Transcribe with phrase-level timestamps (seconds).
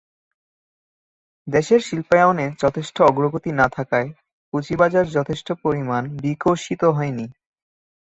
[1.47, 4.09] দেশের শিল্পায়নে যথেষ্ট অগ্রগতি না থাকায়
[4.53, 7.25] পুঁজিবাজার যথেষ্ট পরিমাণ বিকশিত হয়নি।